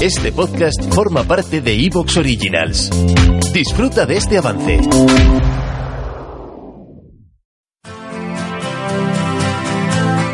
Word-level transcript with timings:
Este 0.00 0.32
podcast 0.32 0.82
forma 0.94 1.24
parte 1.24 1.60
de 1.60 1.74
Evox 1.74 2.16
Originals. 2.16 2.88
Disfruta 3.52 4.06
de 4.06 4.16
este 4.16 4.38
avance. 4.38 4.80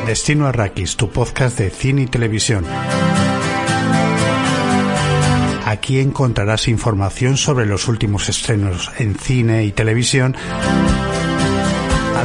Destino 0.07 0.47
Arrakis, 0.47 0.95
tu 0.95 1.11
podcast 1.11 1.59
de 1.59 1.71
cine 1.71 2.03
y 2.03 2.07
televisión. 2.07 2.65
Aquí 5.65 5.99
encontrarás 5.99 6.69
información 6.69 7.37
sobre 7.37 7.67
los 7.67 7.89
últimos 7.89 8.29
estrenos 8.29 8.93
en 8.99 9.19
cine 9.19 9.65
y 9.65 9.73
televisión, 9.73 10.37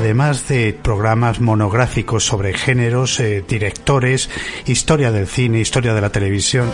además 0.01 0.47
de 0.47 0.73
programas 0.73 1.39
monográficos 1.41 2.25
sobre 2.25 2.55
géneros, 2.55 3.19
eh, 3.19 3.45
directores, 3.47 4.31
historia 4.65 5.11
del 5.11 5.27
cine, 5.27 5.59
historia 5.59 5.93
de 5.93 6.01
la 6.01 6.09
televisión. 6.09 6.67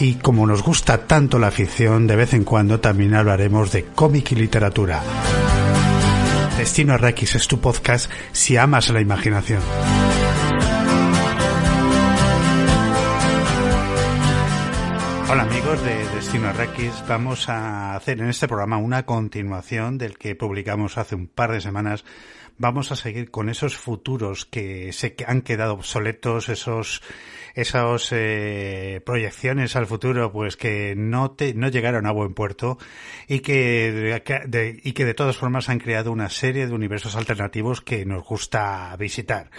Y 0.00 0.14
como 0.14 0.46
nos 0.46 0.62
gusta 0.62 1.06
tanto 1.06 1.38
la 1.38 1.50
ficción, 1.50 2.06
de 2.06 2.16
vez 2.16 2.32
en 2.32 2.44
cuando 2.44 2.80
también 2.80 3.14
hablaremos 3.14 3.70
de 3.70 3.84
cómic 3.84 4.32
y 4.32 4.36
literatura. 4.36 5.02
Destino 6.56 6.94
Arrakis 6.94 7.34
es 7.34 7.46
tu 7.48 7.60
podcast 7.60 8.10
si 8.32 8.56
amas 8.56 8.88
la 8.88 9.02
imaginación. 9.02 9.60
Hola 15.30 15.42
amigos 15.42 15.84
de 15.84 16.08
Destino 16.14 16.48
Arrakis, 16.48 17.04
vamos 17.06 17.50
a 17.50 17.94
hacer 17.94 18.18
en 18.22 18.30
este 18.30 18.48
programa 18.48 18.78
una 18.78 19.04
continuación 19.04 19.98
del 19.98 20.16
que 20.16 20.34
publicamos 20.34 20.96
hace 20.96 21.14
un 21.14 21.26
par 21.26 21.52
de 21.52 21.60
semanas. 21.60 22.06
Vamos 22.58 22.90
a 22.90 22.96
seguir 22.96 23.30
con 23.30 23.48
esos 23.48 23.76
futuros 23.76 24.44
que 24.44 24.92
se 24.92 25.14
han 25.26 25.42
quedado 25.42 25.74
obsoletos, 25.74 26.48
esos 26.48 27.02
esas 27.54 28.08
eh, 28.12 29.00
proyecciones 29.04 29.74
al 29.74 29.86
futuro 29.86 30.30
pues 30.32 30.56
que 30.56 30.94
no 30.96 31.32
te, 31.32 31.54
no 31.54 31.68
llegaron 31.68 32.06
a 32.06 32.12
buen 32.12 32.34
puerto 32.34 32.78
y 33.26 33.40
que 33.40 34.22
y 34.82 34.92
que 34.92 35.04
de 35.04 35.14
todas 35.14 35.36
formas 35.36 35.68
han 35.68 35.78
creado 35.78 36.12
una 36.12 36.30
serie 36.30 36.66
de 36.66 36.74
universos 36.74 37.16
alternativos 37.16 37.80
que 37.80 38.04
nos 38.04 38.24
gusta 38.24 38.94
visitar 38.96 39.50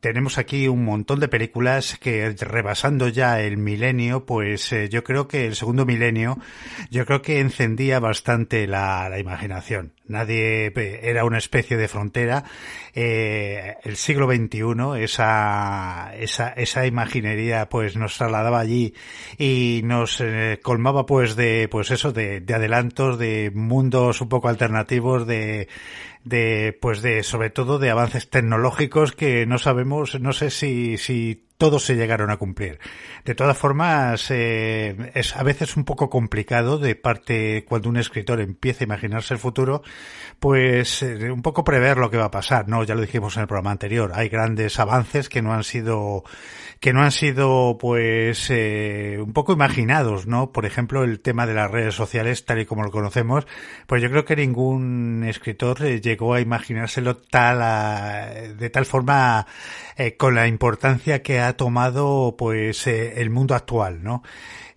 tenemos 0.00 0.38
aquí 0.38 0.66
un 0.66 0.84
montón 0.84 1.20
de 1.20 1.28
películas 1.28 1.98
que 1.98 2.34
rebasando 2.38 3.08
ya 3.08 3.40
el 3.40 3.58
milenio, 3.58 4.24
pues 4.24 4.72
eh, 4.72 4.88
yo 4.88 5.04
creo 5.04 5.28
que 5.28 5.46
el 5.46 5.54
segundo 5.54 5.84
milenio, 5.84 6.38
yo 6.90 7.04
creo 7.04 7.20
que 7.22 7.40
encendía 7.40 8.00
bastante 8.00 8.66
la, 8.66 9.10
imaginación. 9.18 9.92
Nadie 10.06 10.72
era 11.02 11.24
una 11.24 11.38
especie 11.38 11.76
de 11.76 11.86
frontera. 11.86 12.44
Eh, 12.94 13.76
el 13.84 13.96
siglo 13.96 14.26
XXI, 14.26 15.04
esa, 15.04 16.12
esa, 16.18 16.48
esa 16.48 16.86
imaginería, 16.86 17.68
pues 17.68 17.96
nos 17.96 18.16
trasladaba 18.16 18.58
allí 18.58 18.94
y 19.38 19.82
nos 19.84 20.20
eh, 20.20 20.58
colmaba, 20.62 21.06
pues 21.06 21.36
de, 21.36 21.68
pues 21.70 21.90
eso, 21.90 22.12
de 22.12 22.42
adelantos, 22.52 23.18
de 23.18 23.52
mundos 23.54 24.20
un 24.20 24.28
poco 24.28 24.48
alternativos, 24.48 25.26
de, 25.26 25.68
de, 26.24 26.76
pues 26.80 27.02
de, 27.02 27.22
sobre 27.22 27.50
todo 27.50 27.78
de 27.78 27.90
avances 27.90 28.28
tecnológicos 28.28 29.12
que 29.12 29.46
no 29.46 29.58
sabemos, 29.58 29.89
no 30.20 30.32
sé 30.32 30.50
si, 30.50 30.96
si 30.96 31.49
todos 31.60 31.84
se 31.84 31.94
llegaron 31.94 32.30
a 32.30 32.38
cumplir. 32.38 32.80
De 33.26 33.34
todas 33.34 33.56
formas, 33.56 34.30
eh, 34.30 35.12
es 35.14 35.36
a 35.36 35.42
veces 35.42 35.76
un 35.76 35.84
poco 35.84 36.08
complicado 36.08 36.78
de 36.78 36.96
parte 36.96 37.66
cuando 37.68 37.90
un 37.90 37.98
escritor 37.98 38.40
empieza 38.40 38.82
a 38.82 38.86
imaginarse 38.86 39.34
el 39.34 39.40
futuro, 39.40 39.82
pues 40.38 41.02
eh, 41.02 41.30
un 41.30 41.42
poco 41.42 41.62
prever 41.62 41.98
lo 41.98 42.10
que 42.10 42.16
va 42.16 42.24
a 42.24 42.30
pasar, 42.30 42.66
¿no? 42.66 42.82
Ya 42.82 42.94
lo 42.94 43.02
dijimos 43.02 43.36
en 43.36 43.42
el 43.42 43.46
programa 43.46 43.72
anterior. 43.72 44.10
Hay 44.14 44.30
grandes 44.30 44.80
avances 44.80 45.28
que 45.28 45.42
no 45.42 45.52
han 45.52 45.62
sido 45.62 46.24
que 46.80 46.94
no 46.94 47.02
han 47.02 47.12
sido 47.12 47.76
pues 47.78 48.48
eh, 48.48 49.18
un 49.20 49.34
poco 49.34 49.52
imaginados, 49.52 50.26
¿no? 50.26 50.50
Por 50.50 50.64
ejemplo, 50.64 51.04
el 51.04 51.20
tema 51.20 51.46
de 51.46 51.52
las 51.52 51.70
redes 51.70 51.94
sociales 51.94 52.46
tal 52.46 52.58
y 52.60 52.64
como 52.64 52.82
lo 52.82 52.90
conocemos, 52.90 53.46
pues 53.86 54.02
yo 54.02 54.10
creo 54.10 54.24
que 54.24 54.34
ningún 54.34 55.24
escritor 55.28 55.84
eh, 55.84 56.00
llegó 56.00 56.32
a 56.32 56.40
imaginárselo 56.40 57.18
tal 57.18 57.60
a, 57.60 58.30
de 58.56 58.70
tal 58.70 58.86
forma 58.86 59.46
eh, 59.96 60.16
con 60.16 60.34
la 60.34 60.46
importancia 60.48 61.22
que 61.22 61.40
ha 61.40 61.49
tomado 61.56 62.36
pues 62.38 62.86
eh, 62.86 63.20
el 63.20 63.30
mundo 63.30 63.54
actual, 63.54 64.02
¿no? 64.02 64.22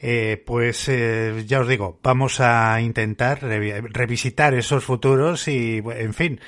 Eh, 0.06 0.44
pues 0.46 0.90
eh, 0.90 1.46
ya 1.48 1.62
os 1.62 1.68
digo, 1.70 1.98
vamos 2.04 2.42
a 2.42 2.82
intentar 2.82 3.40
revisitar 3.42 4.54
esos 4.54 4.84
futuros 4.84 5.48
y, 5.48 5.78
en 5.78 6.14
fin, 6.14 6.42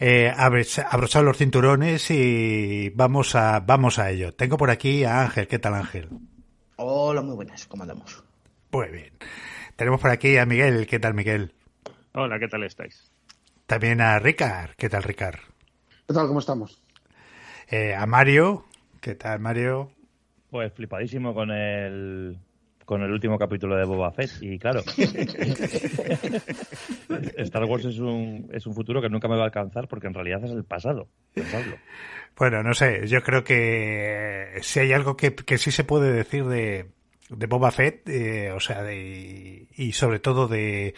eh, 0.00 0.32
abrochar 0.34 1.22
los 1.22 1.36
cinturones 1.36 2.10
y 2.10 2.88
vamos 2.94 3.34
a, 3.34 3.60
vamos 3.60 3.98
a 3.98 4.08
ello. 4.10 4.32
Tengo 4.32 4.56
por 4.56 4.70
aquí 4.70 5.04
a 5.04 5.20
Ángel. 5.20 5.46
¿Qué 5.46 5.58
tal, 5.58 5.74
Ángel? 5.74 6.08
Hola, 6.76 7.20
muy 7.20 7.34
buenas. 7.34 7.66
¿Cómo 7.66 7.82
andamos? 7.82 8.24
Muy 8.70 8.88
bien. 8.88 9.12
Tenemos 9.76 10.00
por 10.00 10.08
aquí 10.08 10.38
a 10.38 10.46
Miguel. 10.46 10.86
¿Qué 10.86 10.98
tal, 10.98 11.12
Miguel? 11.12 11.52
Hola, 12.14 12.38
¿qué 12.38 12.48
tal 12.48 12.64
estáis? 12.64 13.10
También 13.66 14.00
a 14.00 14.18
Ricard. 14.18 14.70
¿Qué 14.78 14.88
tal, 14.88 15.02
Ricard? 15.02 15.40
¿Qué 16.08 16.14
tal? 16.14 16.28
¿Cómo 16.28 16.40
estamos? 16.40 16.82
Eh, 17.68 17.94
a 17.94 18.06
Mario. 18.06 18.64
¿Qué 19.02 19.16
tal, 19.16 19.40
Mario? 19.40 19.90
Pues 20.48 20.72
flipadísimo 20.72 21.34
con 21.34 21.50
el 21.50 22.38
con 22.84 23.02
el 23.02 23.10
último 23.10 23.36
capítulo 23.36 23.74
de 23.76 23.84
Boba 23.84 24.12
Fett 24.12 24.30
y 24.40 24.60
claro 24.60 24.80
Star 27.38 27.64
Wars 27.64 27.84
es 27.84 27.98
un, 27.98 28.48
es 28.52 28.64
un 28.64 28.74
futuro 28.74 29.02
que 29.02 29.08
nunca 29.08 29.26
me 29.26 29.34
va 29.34 29.42
a 29.42 29.46
alcanzar 29.46 29.88
porque 29.88 30.06
en 30.06 30.14
realidad 30.14 30.44
es 30.44 30.52
el 30.52 30.62
pasado 30.64 31.08
pensadlo. 31.34 31.78
bueno 32.36 32.62
no 32.62 32.74
sé 32.74 33.08
yo 33.08 33.22
creo 33.22 33.42
que 33.42 34.58
si 34.62 34.78
hay 34.80 34.92
algo 34.92 35.16
que, 35.16 35.34
que 35.34 35.58
sí 35.58 35.72
se 35.72 35.82
puede 35.82 36.12
decir 36.12 36.44
de, 36.44 36.90
de 37.28 37.46
Boba 37.46 37.72
Fett 37.72 38.08
eh, 38.08 38.52
o 38.52 38.60
sea 38.60 38.84
de, 38.84 39.66
y 39.74 39.92
sobre 39.92 40.20
todo 40.20 40.46
de 40.46 40.94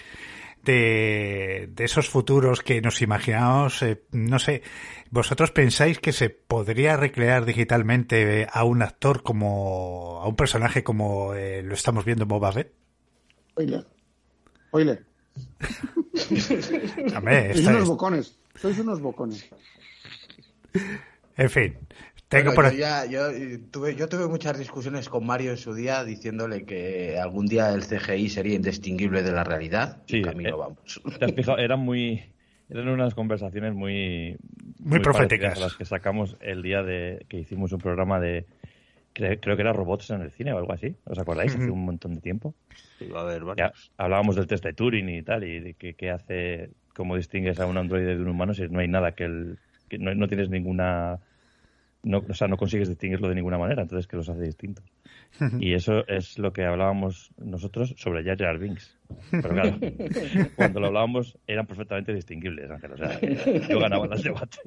de, 0.65 1.69
de 1.73 1.85
esos 1.85 2.09
futuros 2.09 2.61
que 2.63 2.81
nos 2.81 3.03
imaginamos, 3.03 3.83
eh, 3.83 4.03
no 4.13 4.39
sé, 4.39 4.63
¿vosotros 5.11 5.51
pensáis 5.53 5.99
que 5.99 6.13
se 6.13 6.31
podría 6.31 6.97
recrear 6.97 7.45
digitalmente 7.45 8.47
a 8.51 8.65
un 8.65 8.83
actor 8.83 9.23
como, 9.23 10.21
a 10.23 10.27
un 10.29 10.37
personaje 10.37 10.83
como 10.83 11.35
eh, 11.35 11.63
lo 11.63 11.75
estamos 11.75 12.05
viendo 12.05 12.25
en 12.25 12.29
Boba 12.29 12.53
Fett? 12.53 12.73
Oile. 13.55 13.85
Oile. 14.73 15.01
Hombre, 17.17 17.53
Sois 17.55 17.67
unos 17.67 17.83
es- 17.83 17.89
bocones. 17.89 18.39
Sois 18.57 18.79
unos 18.79 19.01
bocones. 19.01 19.51
En 21.37 21.51
fin, 21.51 21.77
tengo 22.39 22.55
Bueno, 22.55 22.71
por 22.71 22.73
yo, 22.73 22.79
ya- 22.79 23.07
yo, 23.07 23.29
eh, 23.31 23.61
tuve, 23.71 23.95
yo 23.95 24.09
tuve 24.09 24.27
muchas 24.29 24.59
discusiones 24.59 25.09
con 25.09 25.27
Mario 25.27 25.53
en 25.53 25.57
su 25.57 25.75
día 25.75 26.05
diciéndole 26.05 26.65
que 26.65 27.19
algún 27.19 27.47
día 27.47 27.71
el 27.71 27.83
CGI 27.83 28.29
sería 28.29 28.55
indistinguible 28.55 29.23
de 29.23 29.33
la 29.33 29.45
realidad. 29.45 30.03
Sí, 30.07 30.19
y 30.19 30.23
camino 30.23 30.51
eh, 30.51 30.53
vamos. 30.59 31.01
¿Te 31.19 31.25
has 31.25 31.33
fijado? 31.33 31.59
Eran 31.59 31.81
muy 31.81 32.23
eran 32.71 32.89
unas 32.89 33.15
conversaciones 33.15 33.75
muy 33.75 34.37
Muy 34.79 34.99
proféticas. 35.01 35.55
parecidas 35.55 35.59
a 35.59 35.61
las 35.61 35.75
que 35.75 35.85
sacamos 35.85 36.37
el 36.41 36.63
día 36.63 36.83
de 36.83 37.25
que 37.29 37.39
hicimos 37.39 37.73
un 37.73 37.81
programa 37.81 38.21
de 38.21 38.47
cre- 39.15 39.39
creo 39.41 39.57
que 39.57 39.63
era 39.63 39.73
robots 39.73 40.11
en 40.11 40.23
el 40.23 40.31
cine 40.31 40.53
o 40.53 40.59
algo 40.59 40.73
así. 40.73 40.95
¿Os 41.05 41.19
acordáis? 41.19 41.55
Hace 41.55 41.71
un 41.71 41.85
montón 41.85 42.15
de 42.15 42.21
tiempo. 42.21 42.55
Sí, 42.99 43.07
a 43.15 43.21
haber 43.21 43.43
Ya 43.57 43.73
hablábamos 43.99 44.37
del 44.37 44.47
test 44.47 44.65
de 44.65 44.73
Turing 44.73 45.09
y 45.09 45.23
tal 45.23 45.45
y 45.45 45.61
de 45.61 45.75
qué 45.75 45.95
qué 45.95 46.11
hace 46.11 46.71
cómo 46.95 47.17
distingues 47.17 47.59
a 47.61 47.67
un 47.67 47.77
androide 47.77 48.15
de 48.17 48.23
un 48.23 48.29
humano 48.29 48.55
si 48.55 48.69
no 48.69 48.79
hay 48.81 48.89
nada 48.89 49.13
que 49.13 49.25
el 49.25 49.59
que 49.89 49.99
no, 49.99 50.15
no 50.15 50.29
tienes 50.29 50.49
ninguna 50.49 51.19
no, 52.05 52.23
o 52.29 52.35
sea, 52.35 52.49
no 52.49 52.57
consigues 52.57 52.89
distinguirlo 52.89 53.29
de 53.29 53.35
ninguna 53.35 53.59
manera, 53.59 53.83
entonces 53.83 54.07
que 54.07 54.17
los 54.17 54.29
hace 54.29 54.43
distintos. 54.43 54.85
Y 55.59 55.75
eso 55.75 56.07
es 56.07 56.39
lo 56.39 56.53
que 56.53 56.65
hablábamos 56.65 57.33
nosotros 57.39 57.95
sobre 57.97 58.23
Jar 58.23 58.39
Jar 58.39 58.59
Binks. 58.59 58.97
Pero 59.33 59.49
claro, 59.49 59.77
cuando 60.57 60.81
lo 60.81 60.87
hablábamos 60.87 61.37
eran 61.47 61.67
perfectamente 61.67 62.15
distinguibles, 62.15 62.71
Ángel. 62.71 62.93
O 62.93 62.97
sea, 62.97 63.21
yo 63.69 63.81
ganaba 63.81 64.07
las 64.07 64.23
debates. 64.23 64.61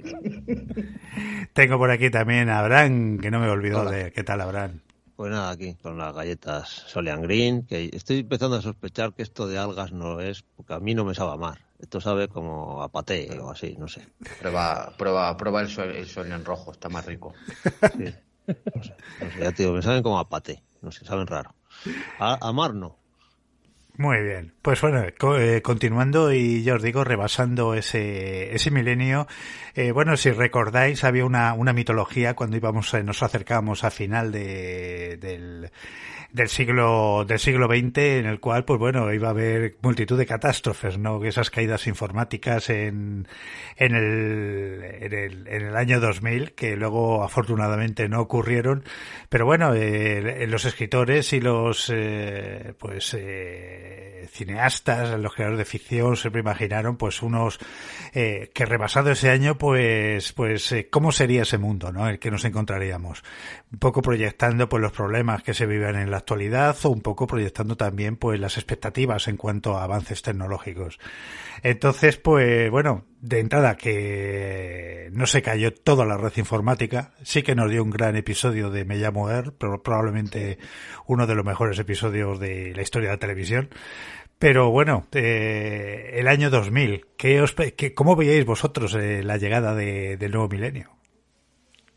Tengo 1.54 1.78
por 1.78 1.89
aquí 1.92 2.10
también 2.10 2.50
a 2.50 2.60
Abraham, 2.60 3.18
que 3.19 3.31
no 3.31 3.40
me 3.40 3.48
olvidó 3.48 3.81
Hola. 3.81 3.92
de 3.92 4.12
qué 4.12 4.24
tal 4.24 4.42
Abraham. 4.42 4.81
Pues 5.18 5.31
nada, 5.31 5.50
aquí 5.50 5.74
con 5.74 5.98
las 5.98 6.14
galletas 6.14 6.69
Solean 6.69 7.24
Green, 7.24 7.66
que 7.66 7.90
estoy 7.92 8.19
empezando 8.19 8.56
a 8.56 8.62
sospechar 8.62 9.16
que 9.16 9.24
esto 9.24 9.48
de 9.48 9.58
algas 9.58 9.92
no 9.92 10.22
es, 10.22 10.44
porque 10.56 10.75
a 10.75 10.80
mí 10.80 10.94
no 10.94 11.06
me 11.06 11.16
sabe 11.16 11.31
a 11.31 11.38
mar. 11.38 11.58
Esto 11.80 12.00
sabe 12.00 12.28
como 12.28 12.84
a 12.84 12.90
paté 12.90 13.28
o 13.40 13.50
así, 13.50 13.75
no 13.80 13.88
sé. 13.88 14.08
Prueba, 14.40 14.94
prueba, 14.96 15.36
prueba 15.36 15.62
el 15.62 15.69
sol, 15.69 15.90
el 15.90 16.06
sol 16.06 16.31
en 16.31 16.46
rojo, 16.46 16.72
está 16.72 16.88
más 16.88 17.04
rico. 17.04 17.34
No 18.75 18.84
sé, 18.84 18.96
ya 19.40 19.52
te 19.52 19.64
digo, 19.64 19.74
me 19.74 19.81
saben 19.81 20.04
como 20.04 20.19
a 20.19 20.30
paté. 20.30 20.64
no 20.84 20.92
sé, 20.92 21.04
saben 21.04 21.25
raro. 21.25 21.56
A, 22.19 22.38
amar 22.48 22.75
no. 22.75 23.00
Muy 23.97 24.21
bien. 24.21 24.53
Pues 24.61 24.79
bueno, 24.81 25.03
eh, 25.03 25.61
continuando 25.63 26.31
y 26.31 26.63
yo 26.63 26.75
os 26.75 26.83
digo, 26.83 27.03
rebasando 27.03 27.73
ese, 27.73 28.53
ese 28.53 28.69
milenio, 28.69 29.25
eh, 29.73 29.91
bueno, 29.91 30.15
si 30.17 30.29
recordáis, 30.29 31.03
había 31.03 31.25
una, 31.25 31.53
una 31.53 31.73
mitología 31.73 32.35
cuando 32.35 32.57
íbamos, 32.57 32.94
eh, 32.94 33.03
nos 33.03 33.23
acercábamos 33.23 33.83
a 33.83 33.89
final 33.89 34.31
de, 34.31 35.17
del, 35.17 35.71
del 36.31 36.49
siglo, 36.49 37.25
del 37.25 37.39
siglo 37.39 37.67
XX, 37.67 37.97
en 37.97 38.25
el 38.27 38.39
cual, 38.39 38.65
pues 38.65 38.79
bueno, 38.79 39.11
iba 39.13 39.29
a 39.29 39.31
haber 39.31 39.77
multitud 39.81 40.17
de 40.17 40.25
catástrofes, 40.25 40.97
¿no? 40.97 41.23
Esas 41.23 41.49
caídas 41.49 41.88
informáticas 41.88 42.69
en, 42.69 43.27
en 43.77 43.95
el, 43.95 44.83
en 44.83 45.13
el, 45.13 45.47
en 45.47 45.61
el 45.67 45.75
año 45.75 45.99
2000, 45.99 46.53
que 46.53 46.75
luego 46.75 47.23
afortunadamente 47.23 48.07
no 48.09 48.21
ocurrieron, 48.21 48.83
pero 49.29 49.45
bueno, 49.45 49.73
eh, 49.73 50.45
los 50.47 50.65
escritores 50.65 51.33
y 51.33 51.41
los, 51.41 51.91
eh, 51.94 52.73
pues, 52.77 53.13
eh, 53.17 53.87
cineastas, 54.31 55.19
los 55.19 55.34
creadores 55.34 55.60
de 55.60 55.66
ficción 55.66 56.16
siempre 56.16 56.42
imaginaron, 56.42 56.98
pues, 56.98 57.22
unos, 57.22 57.60
eh, 58.13 58.51
que 58.54 58.66
rebasado 58.66 59.12
ese 59.12 59.30
año, 59.30 59.57
pues, 59.57 60.34
pues, 60.34 60.72
eh, 60.72 60.89
cómo 60.89 61.12
sería 61.12 61.44
ese 61.44 61.57
mundo, 61.57 61.92
¿no? 61.92 62.07
El 62.07 62.19
que 62.19 62.31
nos 62.31 62.45
encontraríamos. 62.45 63.24
Un 63.72 63.80
poco 63.80 64.01
proyectando, 64.01 64.69
pues, 64.69 64.81
los 64.81 64.92
problemas 64.92 65.44
que 65.44 65.54
se 65.54 65.66
viven 65.66 65.95
en 65.95 66.12
la 66.12 66.18
actualidad 66.18 66.78
o 66.84 66.89
un 66.89 67.01
poco 67.01 67.28
proyectando 67.28 67.78
también, 67.78 68.16
pues, 68.16 68.39
las 68.39 68.57
expectativas 68.57 69.28
en 69.28 69.38
cuanto 69.38 69.78
a 69.78 69.84
avances 69.84 70.22
tecnológicos. 70.22 71.00
Entonces, 71.63 72.18
pues, 72.18 72.69
bueno, 72.69 73.06
de 73.19 73.40
entrada 73.40 73.75
que 73.78 75.10
no 75.12 75.25
se 75.25 75.42
cayó 75.42 75.74
toda 75.74 76.06
la 76.06 76.18
red 76.18 76.31
informática, 76.38 77.14
sí 77.24 77.42
que 77.44 77.56
nos 77.56 77.72
dio 77.72 77.84
un 77.84 77.90
gran 77.90 78.16
episodio 78.16 78.69
de 78.69 78.86
Me 78.86 78.98
llamo 78.98 79.30
Er, 79.31 79.54
pero 79.58 79.81
probablemente 79.81 80.58
uno 81.08 81.25
de 81.28 81.36
los 81.36 81.46
mejores 81.46 81.80
episodios 81.80 82.40
de 82.40 82.74
la 82.75 82.81
historia 82.81 83.10
de 83.10 83.16
la 83.16 83.19
televisión. 83.19 83.69
Pero 84.40 84.69
bueno, 84.69 85.08
eh, 85.14 86.12
el 86.14 86.28
año 86.28 86.50
2000, 86.52 87.06
¿qué 87.18 87.42
os, 87.42 87.56
qué- 87.75 87.94
¿cómo 87.96 88.16
veíais 88.16 88.46
vosotros 88.46 88.94
eh, 88.96 89.24
la 89.24 89.38
llegada 89.38 89.74
de- 89.74 90.18
del 90.18 90.31
nuevo 90.31 90.48
milenio? 90.50 90.92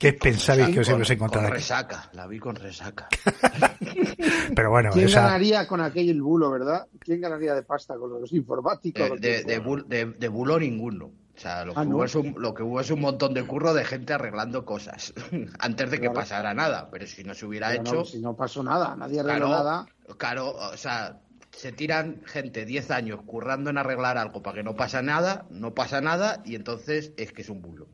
¿Qué 0.00 0.14
pensabais 0.14 0.73
que 0.73 0.81
os 0.81 0.88
ibais 0.88 1.11
a 1.11 1.12
encontrar 1.12 1.44
con 1.44 1.52
aquí? 1.52 1.61
resaca, 1.61 2.08
la 2.14 2.26
vi 2.26 2.38
con 2.41 2.56
resaca. 2.56 3.06
Pero 4.56 4.70
bueno, 4.70 4.91
¿Quién 4.93 5.06
esa, 5.08 5.23
ganaría 5.23 5.69
con 5.69 5.81
aquel 5.82 6.23
bulo, 6.23 6.50
verdad? 6.50 6.87
¿Quién 6.99 7.20
ganaría 7.20 7.55
de 7.55 7.62
pasta 7.62 7.97
con 7.99 8.08
los 8.20 8.32
informáticos? 8.32 9.20
De, 9.20 9.44
Los 9.62 9.88
de, 10.19 10.29
bulo 10.29 10.58
ninguno. 10.58 11.06
O 11.37 11.38
sea, 11.38 11.64
lo 11.67 11.75
que, 11.75 11.81
Ah, 11.81 11.85
¿no? 11.85 11.97
hubo 11.97 12.05
es 12.05 12.14
un, 12.14 12.35
lo 12.38 12.55
que 12.55 12.62
hubo 12.62 12.81
es 12.81 12.91
un 12.91 13.00
montón 13.00 13.35
de 13.35 13.43
curro 13.44 13.73
de 13.75 13.85
gente 13.85 14.12
arreglando 14.14 14.64
cosas 14.64 15.12
antes 15.58 15.91
de 15.91 15.97
que 15.99 16.06
Claro. 16.06 16.14
pasara 16.14 16.55
nada. 16.55 16.88
Pero 16.91 17.06
si 17.06 17.23
no 17.23 17.35
se 17.35 17.44
hubiera 17.47 17.69
Pero 17.69 17.82
hecho, 17.82 17.94
no, 17.97 18.05
si 18.06 18.20
no 18.20 18.35
pasó 18.35 18.62
nada, 18.62 18.97
nadie 18.97 19.20
arregló 19.20 19.49
claro, 19.49 19.64
nada. 19.64 19.87
claro, 20.17 20.50
o 20.56 20.76
sea, 20.79 21.20
se 21.50 21.73
tiran 21.73 22.23
gente 22.25 22.64
10 22.64 22.91
años 22.91 23.20
currando 23.26 23.69
en 23.69 23.76
arreglar 23.76 24.17
algo 24.17 24.43
para 24.43 24.56
que 24.56 24.62
no 24.62 24.75
pasa 24.76 25.02
nada, 25.02 25.44
no 25.50 25.75
pasa 25.75 26.00
nada 26.00 26.41
y 26.47 26.55
entonces 26.55 27.12
es 27.19 27.32
que 27.32 27.43
es 27.43 27.50
un 27.50 27.61
bulo. 27.61 27.87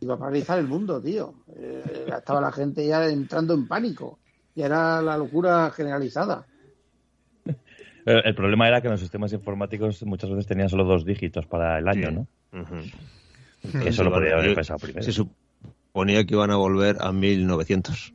Iba 0.00 0.14
a 0.14 0.18
paralizar 0.18 0.58
el 0.58 0.66
mundo, 0.68 1.00
tío. 1.00 1.34
Eh, 1.56 2.06
estaba 2.18 2.40
la 2.40 2.52
gente 2.52 2.86
ya 2.86 3.06
entrando 3.08 3.54
en 3.54 3.66
pánico. 3.66 4.18
Y 4.54 4.62
era 4.62 5.00
la 5.02 5.16
locura 5.16 5.70
generalizada. 5.70 6.46
El, 8.04 8.22
el 8.24 8.34
problema 8.34 8.68
era 8.68 8.80
que 8.80 8.88
los 8.88 9.00
sistemas 9.00 9.32
informáticos 9.32 10.02
muchas 10.04 10.30
veces 10.30 10.46
tenían 10.46 10.68
solo 10.68 10.84
dos 10.84 11.04
dígitos 11.04 11.46
para 11.46 11.78
el 11.78 11.88
año, 11.88 12.26
Sí. 12.52 12.52
¿no? 12.52 13.82
Eso 13.84 14.04
lo 14.04 14.12
podía 14.12 14.34
haber 14.34 14.54
pensado 14.54 14.78
primero. 14.78 15.02
Se 15.04 15.12
suponía 15.12 16.24
que 16.24 16.34
iban 16.34 16.50
a 16.50 16.56
volver 16.56 16.96
a 17.00 17.12
1900. 17.12 18.14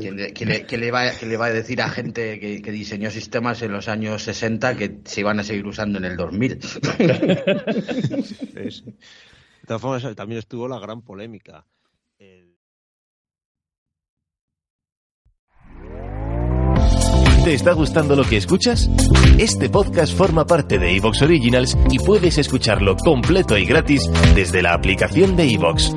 ¿Quién 0.00 0.16
le, 0.16 0.32
quién 0.32 0.48
le- 0.48 0.64
quién 0.64 0.80
le 0.80 0.90
va, 0.90 1.10
quién 1.10 1.30
le 1.30 1.36
va 1.36 1.46
a 1.46 1.52
decir 1.52 1.82
a 1.82 1.90
gente 1.90 2.40
que, 2.40 2.62
que 2.62 2.72
diseñó 2.72 3.10
sistemas 3.10 3.60
en 3.60 3.72
los 3.72 3.86
años 3.88 4.22
60 4.22 4.76
que 4.76 5.00
se 5.04 5.20
iban 5.20 5.38
a 5.38 5.42
seguir 5.44 5.66
usando 5.66 5.98
en 5.98 6.06
el 6.06 6.16
2000? 6.16 6.58
Sí, 6.62 6.80
sí. 8.70 8.94
De 9.66 9.74
todas 9.74 9.82
formas, 9.82 10.14
también 10.14 10.38
estuvo 10.38 10.68
la 10.68 10.78
gran 10.78 11.02
polémica. 11.02 11.66
¿Te 17.44 17.54
está 17.54 17.72
gustando 17.72 18.14
lo 18.14 18.22
que 18.22 18.36
escuchas? 18.36 18.88
Este 19.38 19.68
podcast 19.68 20.16
forma 20.16 20.46
parte 20.46 20.78
de 20.78 20.96
Evox 20.96 21.22
Originals 21.22 21.76
y 21.90 21.98
puedes 21.98 22.38
escucharlo 22.38 22.96
completo 22.96 23.58
y 23.58 23.66
gratis 23.66 24.08
desde 24.36 24.62
la 24.62 24.72
aplicación 24.72 25.34
de 25.34 25.52
Evox. 25.52 25.92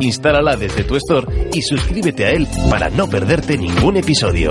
Instálala 0.00 0.56
desde 0.56 0.82
tu 0.84 0.96
store 0.96 1.50
y 1.52 1.60
suscríbete 1.60 2.24
a 2.24 2.30
él 2.30 2.48
para 2.70 2.88
no 2.88 3.06
perderte 3.06 3.58
ningún 3.58 3.98
episodio. 3.98 4.50